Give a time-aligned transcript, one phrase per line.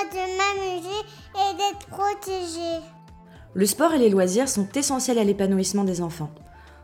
[0.00, 0.88] droit de m'amuser
[1.34, 2.84] et d'être protégé.
[3.54, 6.30] Le sport et les loisirs sont essentiels à l'épanouissement des enfants.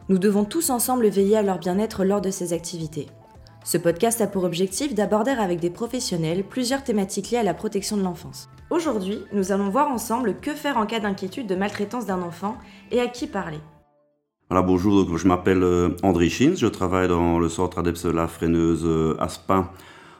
[0.08, 3.06] Nous devons tous ensemble veiller à leur bien-être lors de ces activités.
[3.64, 7.96] Ce podcast a pour objectif d'aborder avec des professionnels plusieurs thématiques liées à la protection
[7.96, 8.48] de l'enfance.
[8.70, 12.56] Aujourd'hui, nous allons voir ensemble que faire en cas d'inquiétude de maltraitance d'un enfant
[12.90, 13.58] et à qui parler.
[14.48, 18.84] Voilà, bonjour, je m'appelle euh, André Schins, je travaille dans le centre ADEPS La Freineuse
[18.84, 19.70] euh, Aspin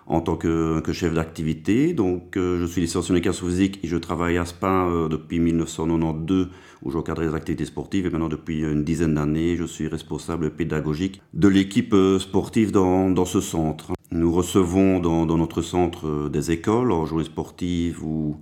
[0.07, 1.93] en tant que, chef d'activité.
[1.93, 6.49] Donc, euh, je suis licencié en éducation physique et je travaille à Aspin depuis 1992
[6.83, 11.21] où j'encadre les activités sportives et maintenant depuis une dizaine d'années, je suis responsable pédagogique
[11.35, 13.93] de l'équipe sportive dans, dans, ce centre.
[14.13, 18.37] Nous recevons dans, dans notre centre des écoles en journée sportive ou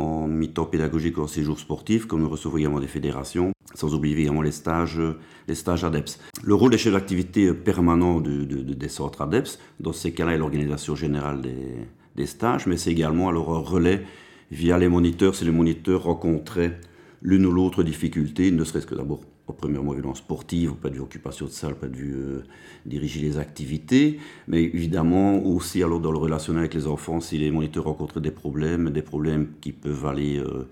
[0.00, 4.18] en mi-temps pédagogique ou en séjour sportif, comme nous recevons également des fédérations, sans oublier
[4.18, 5.00] également les stages,
[5.46, 6.18] les stages ADEPS.
[6.42, 10.94] Le rôle des chefs d'activité permanent de, des centres ADEPS, dans ces cas-là, est l'organisation
[10.94, 14.04] générale des, des, stages, mais c'est également alors un relais
[14.50, 16.80] via les moniteurs, si les moniteurs rencontraient
[17.22, 21.46] l'une ou l'autre difficulté, ne serait-ce que d'abord premièrement violence sportive, pas de vue occupation
[21.46, 22.44] de salle, pas de vue euh,
[22.86, 27.50] diriger les activités, mais évidemment aussi alors dans le relationnel avec les enfants, si les
[27.50, 30.68] moniteurs rencontrent des problèmes, des problèmes qui peuvent aller, euh,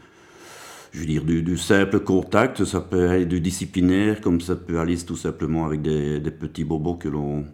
[0.92, 4.97] je veux dire, du, simple contact, ça peut aller du disciplinaire, comme ça peut aller
[4.98, 7.44] tout simplement avec des, petits bobos que l'on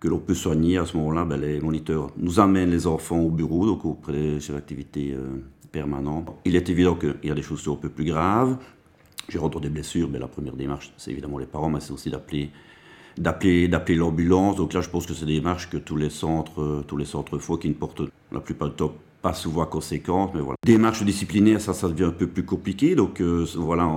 [0.00, 0.78] que l'on peut soigner.
[0.78, 4.40] À ce moment-là, ben, les moniteurs nous amènent les enfants au bureau, donc auprès des
[4.40, 5.38] chefs d'activité euh.
[6.44, 8.58] Il est évident qu'il y a des choses un peu plus graves,
[9.28, 12.10] j'ai rencontré des blessures, mais la première démarche, c'est évidemment les parents, mais c'est aussi
[12.10, 12.50] d'appeler
[13.18, 14.56] d'appeler l'ambulance.
[14.56, 17.04] Donc là, je pense que c'est des démarches que tous les centres euh, tous les
[17.04, 20.56] centres font, qui ne portent la plupart du temps pas souvent conséquentes, mais voilà.
[20.66, 22.96] Démarche disciplinaire, ça, ça devient un peu plus compliqué.
[22.96, 23.88] Donc euh, voilà,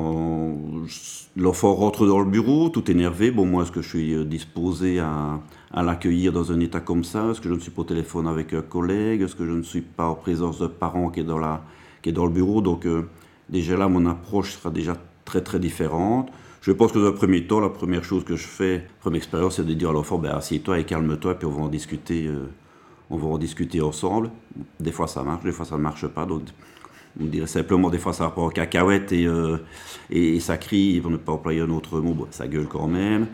[1.36, 3.31] l'enfant rentre dans le bureau, tout énervé.
[3.31, 5.40] Bon, moi, est-ce que je suis euh, disposé à,
[5.72, 7.31] à l'accueillir dans un état comme ça?
[7.31, 9.22] Est-ce que je ne suis pas au téléphone avec un collègue?
[9.22, 11.63] Est-ce que je ne suis pas en présence d'un parent qui est dans la
[12.03, 12.62] qui est dans le bureau?
[12.62, 12.88] Donc
[13.50, 16.31] déjà là, mon approche sera déjà très très différentes.
[16.62, 19.58] Je pense que dans un premier temps, la première chose que je fais, première expérience,
[19.58, 22.50] c'est de dire à l'enfant, ben, assieds-toi et calme-toi, puis on va en discuter, euh,
[23.09, 24.31] on va en discuter ensemble.
[24.80, 26.25] Des fois ça marche, des fois ça ne marche pas.
[26.25, 26.41] Donc,
[27.22, 29.58] on dirait simplement des fois ça rapport aux cacahuètes et, euh,
[30.09, 33.28] et, ça crie, pour ne pas employer un autre mot, ça gueule quand même.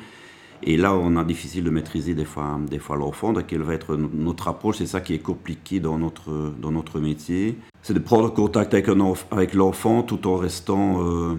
[0.63, 3.73] Et là, on a difficile de maîtriser des fois, des fois l'enfant, de quelle va
[3.73, 4.78] être notre approche.
[4.78, 7.58] C'est ça qui est compliqué dans notre, dans notre métier.
[7.81, 8.88] C'est de prendre contact avec,
[9.31, 11.02] avec l'enfant tout en restant...
[11.02, 11.38] Euh,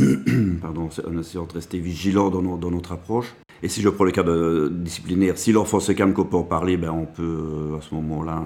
[0.60, 3.34] pardon, en essayant de rester vigilant dans, notre approche.
[3.62, 6.42] Et si je prends le cas de, disciplinaire, si l'enfant se calme qu'on peut en
[6.42, 8.44] parler, ben on peut euh, à ce moment-là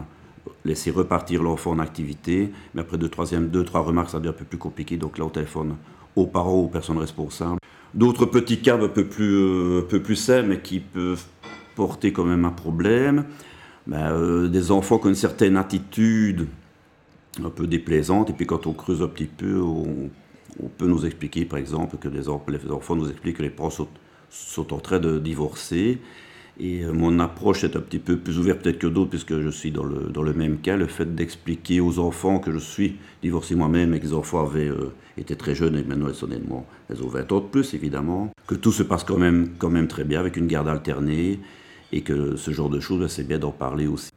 [0.65, 2.51] laisser repartir l'enfant en activité.
[2.75, 4.97] Mais après deux, troisième, deux, trois remarques, ça devient un peu plus compliqué.
[4.97, 5.77] Donc là, au téléphone
[6.17, 7.59] aux parents, aux personnes responsables.
[7.93, 11.25] D'autres petits cas un peu plus, euh, plus simples, mais qui peuvent
[11.77, 13.25] porter quand même un problème.
[13.87, 16.47] Ben, euh, des enfants qui ont une certaine attitude
[17.45, 20.09] un peu déplaisante, et puis quand on creuse un petit peu, on
[20.63, 24.73] on peut nous expliquer, par exemple, que les, enfants nous expliquent que les parents sont,
[24.73, 25.99] en train de divorcer.
[26.61, 29.49] Et euh, mon approche est un petit peu plus ouverte peut-être que d'autres, puisque je
[29.49, 30.77] suis dans le, même cas.
[30.77, 34.69] Le fait d'expliquer aux enfants que je suis divorcé moi-même et que les enfants avaient
[34.69, 38.31] euh, été très jeunes et maintenant elles sont elles ont 20 ans de plus évidemment.
[38.47, 41.41] Que tout se passe quand même, quand même très bien avec une garde alternée
[41.93, 44.11] et que ce genre de choses, ben, c'est bien d'en parler aussi.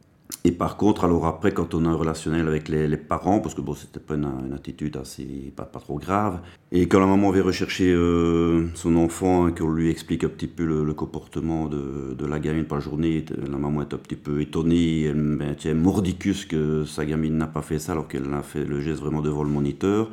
[0.44, 3.60] Et par contre, alors après, quand on a un relationnel avec les, parents, parce que
[3.60, 6.40] bon, c'était pas une, attitude assez, pas, pas, trop grave,
[6.70, 10.46] et quand la maman vient rechercher euh, son enfant, hein, qu'on lui explique un petit
[10.46, 14.40] peu le, comportement de, de, la gamine par journée, la maman est un petit peu
[14.40, 18.42] étonnée, elle ben, tient mordicus que sa gamine n'a pas fait ça, alors qu'elle a
[18.42, 20.10] fait le geste vraiment devant le moniteur.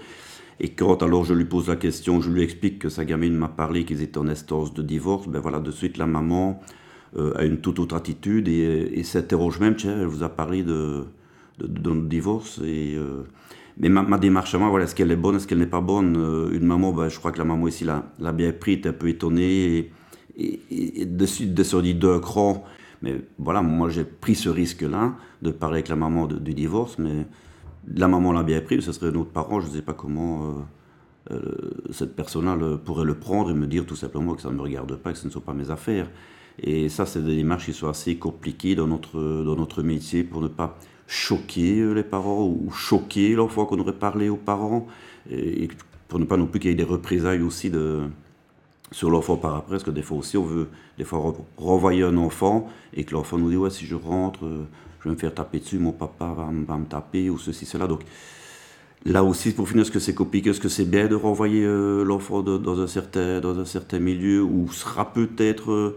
[0.62, 3.50] Et quand alors je lui pose la question, je lui explique que sa gamine m'a
[3.50, 6.62] parlé qu'ils étaient en instance de divorce, ben voilà, de suite la maman
[7.18, 11.06] euh, a une toute autre attitude et, s'interroge même, tiens, elle vous a parlé de,
[11.60, 12.60] de, notre divorce.
[12.66, 13.24] Et, euh,
[13.78, 16.18] mais ma, démarche à moi, voilà, est-ce qu'elle est bonne, est-ce qu'elle n'est pas bonne
[16.18, 18.92] euh, Une maman, bah, je crois que la maman ici l'a bien pris, est un
[18.92, 19.92] peu étonnée
[20.38, 22.66] et, de suite descendu d'un cran.
[23.02, 27.26] Mais voilà, moi j'ai pris ce risque-là de parler avec la maman du divorce, mais
[27.94, 30.66] la maman l'a bien pris, ce serait un autre parent, je ne sais pas comment
[31.92, 34.96] cette personne-là pourrait le prendre et me dire tout simplement que ça ne me regarde
[34.98, 36.10] pas, que ce ne sont pas mes affaires.
[36.62, 40.42] Et ça, c'est des démarches qui sont assez compliquées dans notre, dans notre métier pour
[40.42, 44.88] ne pas choquer euh, les parents ou choquer l'enfant qu'on aurait parlé aux parents.
[45.30, 45.68] Et
[46.08, 48.04] pour ne pas non plus qu'il y ait des représailles aussi de,
[48.92, 50.68] sur l'enfant par après, parce que des fois aussi on veut
[50.98, 54.66] des fois renvoyer un enfant et que l'enfant nous dit ouais si je rentre euh,
[55.06, 57.86] je vais me faire taper dessus, mon papa va, me taper ou ceci, cela.
[57.86, 58.02] Donc
[59.06, 62.04] là aussi pour finir, est-ce que c'est compliqué, est-ce que c'est bien de renvoyer euh,
[62.04, 65.96] l'enfant dans, un certain, dans un certain milieu où sera peut-être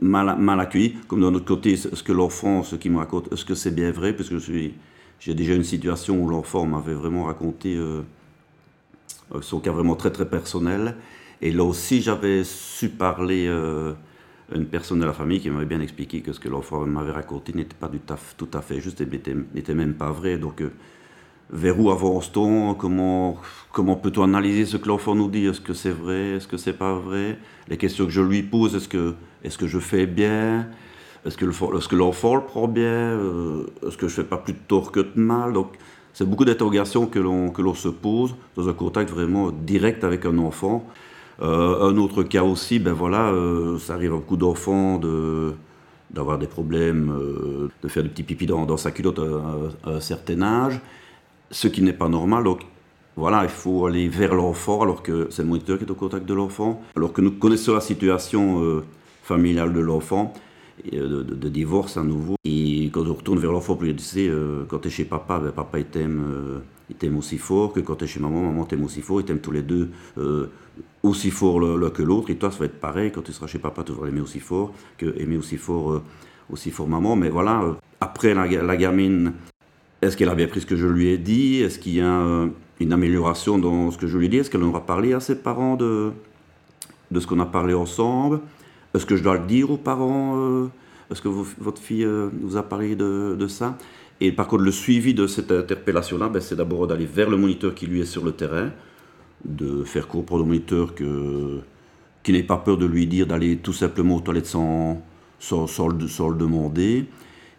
[0.00, 0.96] mal, mal accueilli.
[1.08, 3.90] Comme d'un autre côté, ce que l'enfant, ce qu'il me raconte, est-ce que c'est bien
[3.90, 4.12] vrai?
[4.12, 8.02] Parce que j'ai déjà une situation où l'enfant m'avait vraiment raconté euh,
[9.40, 10.96] son cas vraiment très très personnel.
[11.40, 13.94] Et là aussi, j'avais su parler euh,
[14.52, 17.12] à une personne de la famille qui m'avait bien expliqué que ce que l'enfant m'avait
[17.12, 17.98] raconté n'était pas du
[18.36, 20.38] tout à fait juste et n'était même pas vrai.
[20.38, 20.70] Donc, euh,
[21.52, 22.74] vers où avance-t-on?
[22.74, 23.36] Comment,
[23.70, 25.46] comment peut-on analyser ce que l'enfant nous dit?
[25.46, 26.36] Est-ce que c'est vrai?
[26.36, 27.38] Est-ce que c'est pas vrai?
[27.68, 29.14] Les questions que je lui pose, est-ce que,
[29.44, 30.66] est que je fais bien?
[31.24, 32.82] Est-ce que l'enfant le prend bien?
[32.84, 35.52] Euh, Est-ce que je fais pas plus de tort que de mal?
[35.52, 35.74] Donc,
[36.14, 40.84] c'est beaucoup d'interrogations que l'on se pose dans un contact vraiment direct avec un enfant.
[41.40, 45.54] Euh, un autre cas aussi, ben voilà, euh, ça arrive à beaucoup d'enfants de
[46.10, 47.10] d'avoir des problèmes,
[47.82, 50.78] de faire des petits pipis dans, sa culotte à, un certain âge
[51.52, 52.42] ce qui n'est pas normal.
[52.42, 52.62] Donc
[53.14, 56.26] voilà, il faut aller vers l'enfant alors que c'est le moniteur qui est au contact
[56.26, 58.84] de l'enfant, alors que nous connaissons la situation euh,
[59.22, 60.32] familiale de l'enfant.
[60.94, 62.34] Euh, de, divorce à nouveau.
[62.44, 65.52] Et quand on retourne vers l'enfant, tu sais, euh, quand tu es chez papa, ben,
[65.52, 69.20] papa il t'aime, aussi fort que quand tu es chez maman, maman t'aime aussi fort,
[69.20, 69.90] ils t'aiment tous les deux
[71.02, 72.30] aussi fort l'un que l'autre.
[72.30, 74.40] Et toi, ça va être pareil, quand tu seras chez papa, tu vas l'aimer aussi
[74.40, 76.02] fort que aimer aussi fort,
[76.50, 77.14] aussi fort maman.
[77.16, 79.34] Mais voilà, après la gamine,
[80.02, 81.62] est-ce qu'elle a bien pris ce que je lui ai dit?
[81.62, 82.48] Est-ce qu'il y a euh,
[82.80, 84.38] une amélioration dans ce que je lui ai dit?
[84.38, 86.10] Est-ce qu'elle aura parlé à ses parents de,
[87.12, 88.40] de ce qu'on a parlé ensemble?
[88.94, 90.66] Est-ce que je dois le dire aux parents euh,
[91.10, 93.78] Est-ce que votre fille euh, vous a parlé de, de, ça?
[94.20, 97.72] Et par contre, le suivi de cette interpellation-là, ben, c'est d'abord d'aller vers le moniteur
[97.72, 98.70] qui lui est sur le terrain,
[99.44, 101.60] de faire comprendre au moniteur que,
[102.24, 105.00] qu'il n'ait pas peur de lui dire d'aller tout simplement aux toilettes sans,
[105.38, 107.06] sans, sans, sans le demander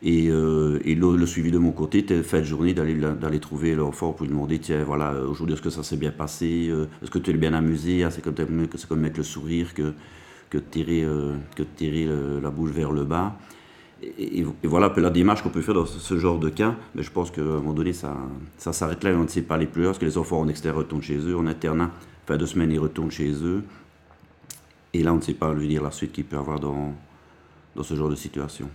[0.06, 4.26] et, euh, et le, suivi de mon côté était fait journée d'aller, trouver l'enfant pour
[4.26, 7.32] lui demander tiens, voilà, aujourd'hui, est-ce que ça s'est bien passé euh, Est-ce que tu
[7.32, 9.94] es bien amusé ah, c'est, comme, comme mettre le sourire que,
[10.50, 12.06] que tirer, euh, que tirer
[12.42, 13.38] la bouche vers le bas.
[14.20, 16.76] Et, voilà un peu la démarche qu'on peut faire dans ce, genre de cas.
[16.96, 18.18] Mais je pense qu'à un moment donné, ça,
[18.58, 20.42] ça s'arrête là et on ne sait pas aller plus loin parce que les enfants
[20.42, 21.92] en extérieur retournent chez eux, en internat,
[22.28, 23.64] fin de semaine, ils retournent chez eux.
[24.92, 26.94] Et là, on ne sait pas lui dire la suite qu'il peut avoir dans,
[27.74, 28.70] dans ce genre de situation.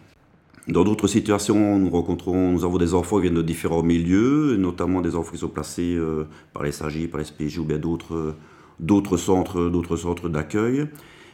[0.68, 5.00] Dans d'autres situations, nous rencontrons, nous avons des enfants qui viennent de différents milieux, notamment
[5.00, 8.34] des enfants qui sont placés euh, par les SAG, par les SPJ ou bien d'autres,
[8.78, 10.86] d'autres centres, d'autres centres d'accueil,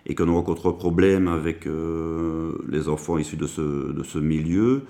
[0.07, 4.83] et que nous rencontrons problème avec euh, les enfants issus de ce, de ce milieu.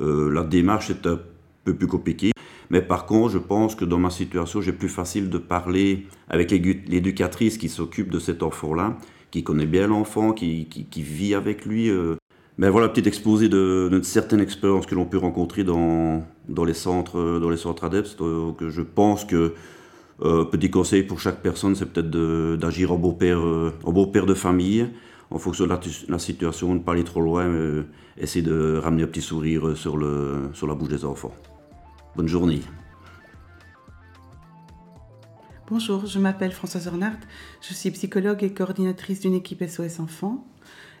[0.00, 1.20] Euh, la démarche est un
[1.64, 2.32] peu plus compliquée.
[2.70, 6.50] Mais par contre, je pense que dans ma situation, j'ai plus facile de parler avec
[6.50, 8.96] l'éducatrice qui s'occupe de cet enfant-là,
[9.30, 11.90] qui connaît bien l'enfant, qui, qui, qui, vit avec lui
[12.58, 16.24] voilà, petit exposé de, certaines expériences que l'on peut rencontrer dans,
[16.66, 18.16] les centres, dans les centres ADEPS.
[18.16, 19.54] Donc je pense que
[20.24, 22.10] euh, petit conseil pour chaque personne, c'est peut-être
[22.56, 24.88] d'agir en beau-père euh, beau -père de famille,
[25.30, 25.70] en fonction de
[26.08, 27.82] la, situation, ne pas aller trop loin, mais
[28.18, 31.34] essayer de ramener un petit sourire sur, la bouche des enfants.
[32.14, 32.60] Bonne journée.
[35.68, 37.16] Bonjour, je m'appelle Françoise Ornard,
[37.62, 40.44] je suis psychologue et coordinatrice d'une équipe SOS Enfants.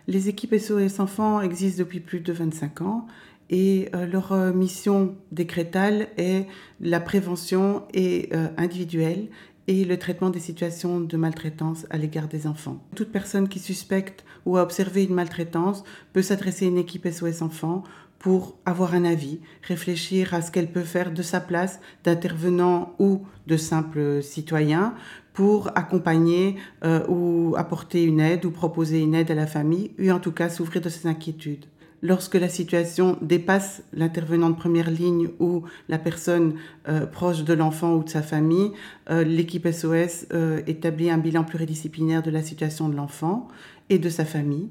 [0.08, 3.06] Les équipes SOS Enfants existent depuis plus de 25 ans
[3.50, 6.46] et euh, leur euh, mission décrétale est
[6.80, 9.28] la prévention euh, individuelle
[9.68, 12.82] et le traitement des situations de maltraitance à l'égard des enfants.
[12.96, 17.42] Toute personne qui suspecte ou a observé une maltraitance peut s'adresser à une équipe SOS
[17.42, 17.84] Enfants
[18.22, 23.22] pour avoir un avis, réfléchir à ce qu'elle peut faire de sa place d'intervenant ou
[23.48, 24.94] de simple citoyen
[25.32, 30.08] pour accompagner euh, ou apporter une aide ou proposer une aide à la famille, ou
[30.10, 31.64] en tout cas s'ouvrir de ses inquiétudes.
[32.00, 36.54] Lorsque la situation dépasse l'intervenant de première ligne ou la personne
[36.88, 38.70] euh, proche de l'enfant ou de sa famille,
[39.10, 40.26] euh, l'équipe SOS
[40.68, 43.48] établit un bilan pluridisciplinaire de la situation de l'enfant
[43.90, 44.68] et de sa famille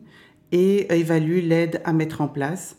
[0.53, 2.77] et évalue l'aide à mettre en place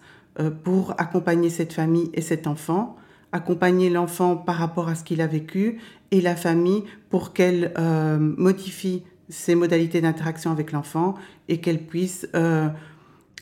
[0.65, 2.97] pour accompagner cette famille et cet enfant
[3.33, 5.79] accompagner l'enfant par rapport à ce qu'il a vécu
[6.11, 11.15] et la famille pour qu'elle euh, modifie ses modalités d'interaction avec l'enfant
[11.49, 12.69] et qu'elle puisse euh,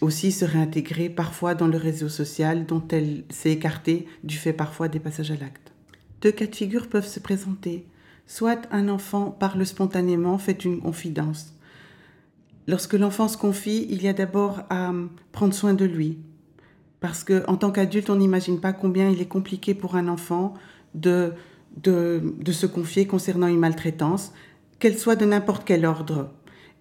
[0.00, 4.86] aussi se réintégrer parfois dans le réseau social dont elle s'est écartée du fait parfois
[4.86, 5.72] des passages à l'acte.
[6.22, 7.86] Deux cas de figure peuvent se présenter.
[8.26, 11.54] Soit un enfant parle spontanément, fait une confidence.
[12.68, 14.92] Lorsque l'enfant se confie, il y a d'abord à
[15.32, 16.18] prendre soin de lui,
[17.00, 20.54] parce qu'en tant qu'adulte, on n'imagine pas combien il est compliqué pour un enfant
[20.94, 21.32] de,
[21.76, 24.32] de, de se confier concernant une maltraitance,
[24.78, 26.30] qu'elle soit de n'importe quel ordre.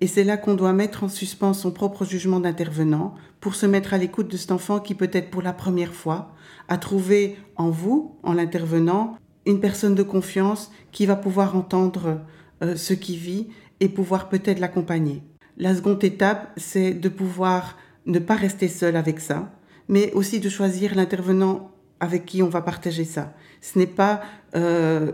[0.01, 3.93] Et c'est là qu'on doit mettre en suspens son propre jugement d'intervenant pour se mettre
[3.93, 6.33] à l'écoute de cet enfant qui peut-être pour la première fois
[6.67, 12.21] a trouvé en vous, en l'intervenant, une personne de confiance qui va pouvoir entendre
[12.61, 13.47] euh, ce qu'il vit
[13.79, 15.23] et pouvoir peut-être l'accompagner.
[15.57, 19.51] La seconde étape, c'est de pouvoir ne pas rester seul avec ça,
[19.89, 23.33] mais aussi de choisir l'intervenant avec qui on va partager ça.
[23.59, 24.21] Ce n'est pas
[24.55, 25.11] euh,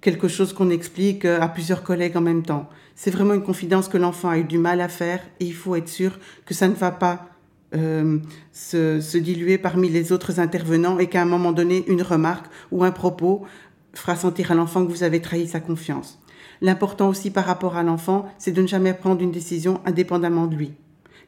[0.00, 2.70] quelque chose qu'on explique euh, à plusieurs collègues en même temps.
[2.94, 5.76] C'est vraiment une confidence que l'enfant a eu du mal à faire et il faut
[5.76, 7.28] être sûr que ça ne va pas
[7.74, 8.18] euh,
[8.52, 12.84] se, se, diluer parmi les autres intervenants et qu'à un moment donné, une remarque ou
[12.84, 13.44] un propos
[13.92, 16.20] fera sentir à l'enfant que vous avez trahi sa confiance.
[16.62, 20.54] L'important aussi par rapport à l'enfant, c'est de ne jamais prendre une décision indépendamment de
[20.54, 20.72] lui,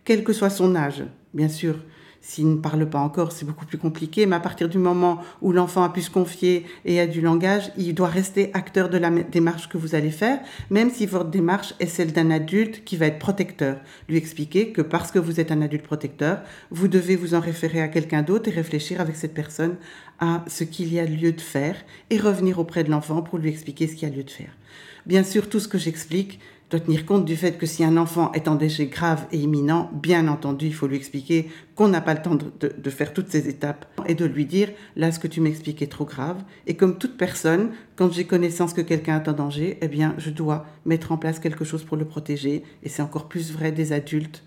[0.04, 1.04] quel que soit son âge,
[1.35, 1.75] bien sûr.
[2.20, 5.52] S'il ne parle pas encore, c'est beaucoup plus compliqué, mais à partir du moment où
[5.52, 9.10] l'enfant a pu se confier et a du langage, il doit rester acteur de la
[9.10, 13.06] démarche que vous allez faire, même si votre démarche est celle d'un adulte qui va
[13.06, 13.78] être protecteur.
[14.08, 17.80] Lui expliquer que parce que vous êtes un adulte protecteur, vous devez vous en référer
[17.80, 19.76] à quelqu'un d'autre et réfléchir avec cette personne
[20.18, 21.76] à ce qu'il y a lieu de faire
[22.10, 24.50] et revenir auprès de l'enfant pour lui expliquer ce qu'il y a lieu de faire.
[25.06, 28.30] Bien sûr, tout ce que j'explique doit tenir compte du fait que si un enfant
[28.32, 32.14] est en danger grave et imminent, bien entendu, il faut lui expliquer qu'on n'a pas
[32.14, 35.40] le temps de, faire toutes ces étapes et de lui dire, là, ce que tu
[35.40, 36.42] m'expliques est trop grave.
[36.66, 40.30] Et comme toute personne, quand j'ai connaissance que quelqu'un est en danger, eh bien, je
[40.30, 42.64] dois mettre en place quelque chose pour le protéger.
[42.82, 44.44] Et c'est encore plus vrai des adultes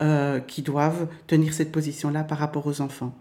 [0.00, 3.14] euh, qui doivent tenir cette position-là par rapport aux enfants.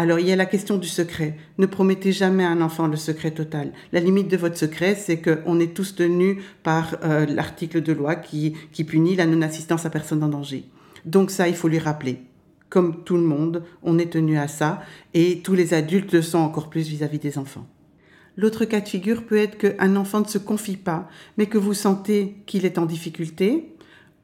[0.00, 1.36] Alors il y a la question du secret.
[1.58, 3.70] Ne promettez jamais à un enfant le secret total.
[3.92, 8.14] La limite de votre secret, c'est qu'on est tous tenus par euh, l'article de loi
[8.14, 8.54] qui,
[8.88, 10.64] punit la non-assistance à personne en danger.
[11.04, 12.22] Donc ça, il faut lui rappeler.
[12.70, 14.80] Comme tout le monde, on est tenu à ça,
[15.12, 17.66] et tous les adultes le sont encore plus vis-à-vis -vis des enfants.
[18.38, 21.74] L'autre cas de figure peut être qu'un enfant ne se confie pas, mais que vous
[21.74, 23.74] sentez qu'il est en difficulté,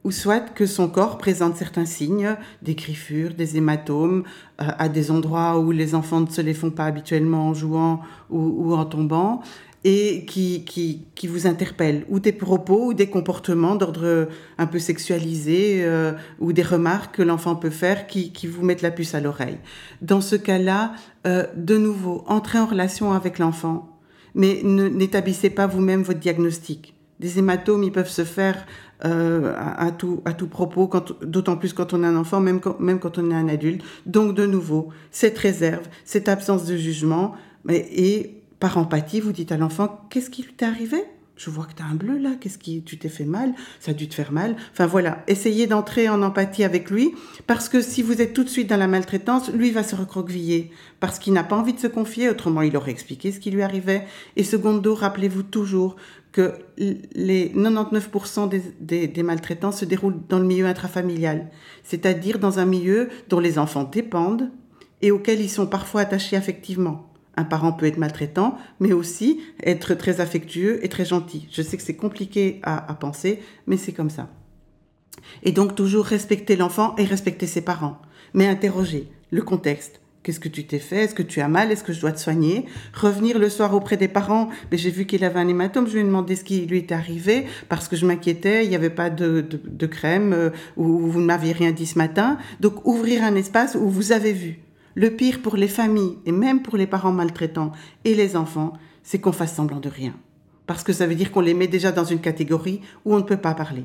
[0.07, 4.23] ou soit que son corps présente certains signes, des griffures, des hématomes,
[4.61, 8.03] euh, à des endroits où les enfants ne se les font pas habituellement en jouant
[8.31, 9.43] ou, en tombant,
[9.83, 14.79] et qui, qui, qui, vous interpellent, ou des propos ou des comportements d'ordre un peu
[14.79, 19.13] sexualisé, euh, ou des remarques que l'enfant peut faire qui, qui, vous mettent la puce
[19.17, 19.59] à l'oreille.
[20.03, 20.93] Dans ce cas-là,
[21.27, 23.89] euh, de nouveau, entrez en relation avec l'enfant,
[24.37, 26.96] mais n'établissez pas vous-même votre diagnostic.
[27.20, 28.66] Des hématomes, ils peuvent se faire
[29.04, 30.90] euh, à, tout, à tout propos,
[31.23, 33.82] d'autant plus quand on est un enfant, même quand, même quand on est un adulte.
[34.06, 39.52] Donc, de nouveau, cette réserve, cette absence de jugement, mais, et par empathie, vous dites
[39.52, 41.04] à l'enfant, qu'est-ce qui lui t'est arrivé?
[41.37, 43.52] Je vois que tu as un bleu là, qu'est-ce qui tu t'es fait mal?
[43.78, 44.56] Ça a dû te faire mal.
[44.73, 47.12] Enfin voilà, essayez d'entrer en empathie avec lui
[47.46, 50.70] parce que si vous êtes tout de suite dans la maltraitance, lui va se recroqueviller
[50.99, 53.62] parce qu'il n'a pas envie de se confier, autrement il aurait expliqué ce qui lui
[53.62, 54.06] arrivait.
[54.37, 55.96] Et secondo, rappelez-vous toujours
[56.37, 61.49] que les 99% des, des, maltraitants se déroulent dans le milieu intrafamilial,
[61.83, 64.50] c'est-à-dire dans un milieu dont les enfants dépendent
[65.00, 67.11] et auquel ils sont parfois attachés affectivement.
[67.38, 71.49] Un parent peut être maltraitant, mais aussi être très affectueux et très gentil.
[71.50, 74.28] Je sais que c'est compliqué à, à, penser, mais c'est comme ça.
[75.43, 78.02] Et donc toujours respecter l'enfant et respecter ses parents,
[78.35, 80.02] mais interroger le contexte.
[80.26, 81.04] Qu'est-ce que tu t'es fait?
[81.04, 81.71] Est-ce que tu as mal?
[81.71, 82.64] Est-ce que je dois te soigner?
[82.92, 84.49] Revenir le soir auprès des parents?
[84.73, 85.87] Mais j'ai vu qu'il avait un hématome.
[85.87, 88.64] Je lui ai demandé ce qui lui était arrivé parce que je m'inquiétais.
[88.64, 89.47] Il n'y avait pas de,
[89.87, 92.38] crème euh, ou vous ne m'aviez rien dit ce matin.
[92.59, 94.59] Donc ouvrir un espace où vous avez vu.
[94.97, 97.71] Le pire pour les familles et même pour les parents maltraitants
[98.04, 98.73] et les enfants,
[99.04, 100.16] c'est qu'on fasse semblant de rien.
[100.66, 103.23] Parce que ça veut dire qu'on les met déjà dans une catégorie où on ne
[103.23, 103.85] peut pas parler.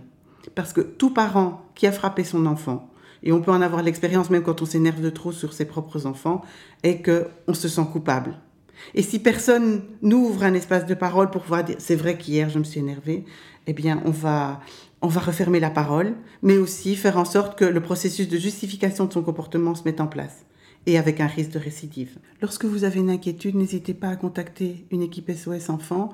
[0.55, 2.90] Parce que tout parent qui a frappé son enfant,
[3.23, 6.05] et on peut en avoir l'expérience même quand on s'énerve de trop sur ses propres
[6.05, 6.41] enfants,
[6.83, 8.37] est qu'on se sent coupable.
[8.95, 12.59] Et si personne n'ouvre un espace de parole pour pouvoir dire c'est vrai qu'hier je
[12.59, 13.25] me suis énervé,
[13.67, 14.61] eh bien on va
[15.03, 16.13] on va refermer la parole,
[16.43, 19.99] mais aussi faire en sorte que le processus de justification de son comportement se mette
[19.99, 20.45] en place
[20.85, 22.17] et avec un risque de récidive.
[22.41, 26.09] Lorsque vous avez une inquiétude, n'hésitez pas à contacter une équipe SOS Enfants.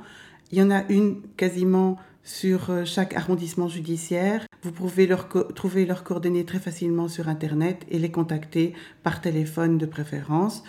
[0.51, 4.45] Il y en a une quasiment sur euh, chaque arrondissement judiciaire.
[4.61, 9.77] Vous pouvez leur trouver leurs coordonnées très facilement sur Internet et les contacter par téléphone
[9.77, 10.63] de préférence.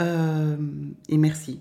[0.00, 0.56] Euh,
[1.10, 1.60] et merci.